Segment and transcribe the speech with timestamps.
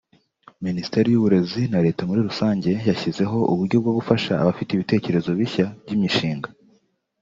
[0.67, 6.49] Minisiteri y’uburezi na Leta muri rusange yashyizeho uburyo bwo gufasha abafite ibitekerezo bishya by’imishinga